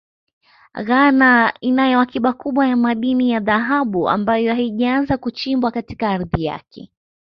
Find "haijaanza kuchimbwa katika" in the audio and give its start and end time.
4.55-6.09